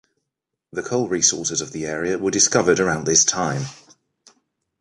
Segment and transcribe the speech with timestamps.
[0.71, 3.65] The coal resources of the area were discovered around this time.